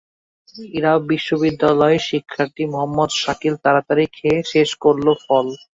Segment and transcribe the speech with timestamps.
[0.73, 0.93] ইরা
[1.41, 5.47] বিদ্যালয়ের শিক্ষার্থী মোহাম্মদ শাকিল তাড়াতাড়ি খেয়ে শেষ করল ফল।